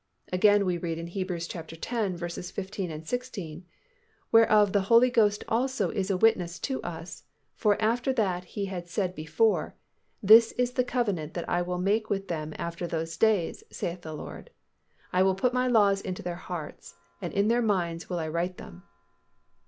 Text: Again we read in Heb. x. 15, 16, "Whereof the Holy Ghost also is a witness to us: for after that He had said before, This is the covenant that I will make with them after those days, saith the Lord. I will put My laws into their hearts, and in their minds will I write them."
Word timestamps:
Again 0.33 0.65
we 0.65 0.79
read 0.79 0.97
in 0.97 1.09
Heb. 1.09 1.29
x. 1.29 1.45
15, 1.45 3.05
16, 3.05 3.65
"Whereof 4.31 4.73
the 4.73 4.81
Holy 4.81 5.11
Ghost 5.11 5.43
also 5.47 5.91
is 5.91 6.09
a 6.09 6.17
witness 6.17 6.57
to 6.61 6.81
us: 6.81 7.25
for 7.53 7.79
after 7.79 8.11
that 8.13 8.45
He 8.45 8.65
had 8.65 8.87
said 8.87 9.13
before, 9.13 9.75
This 10.23 10.53
is 10.53 10.71
the 10.71 10.83
covenant 10.83 11.35
that 11.35 11.47
I 11.47 11.61
will 11.61 11.77
make 11.77 12.09
with 12.09 12.29
them 12.29 12.55
after 12.57 12.87
those 12.87 13.15
days, 13.15 13.63
saith 13.71 14.01
the 14.01 14.15
Lord. 14.15 14.49
I 15.13 15.21
will 15.21 15.35
put 15.35 15.53
My 15.53 15.67
laws 15.67 16.01
into 16.01 16.23
their 16.23 16.33
hearts, 16.33 16.95
and 17.21 17.31
in 17.31 17.47
their 17.47 17.61
minds 17.61 18.09
will 18.09 18.17
I 18.17 18.27
write 18.27 18.57
them." 18.57 18.81